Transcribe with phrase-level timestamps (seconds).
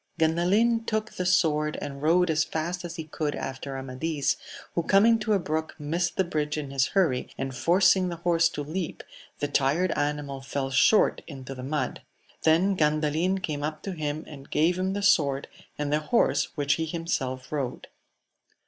[0.19, 4.35] Gandalin took the sword and rode as fast as he could after Amadis,
[4.73, 8.49] who coming to a brook missed the bridge in his hurry, and forcing the horse
[8.49, 9.03] to leap,
[9.37, 12.01] the tired animal fell short into the mud;
[12.41, 16.73] then Gandalin came up to him and gave him the sword, and the horse which
[16.81, 17.85] he himself rode.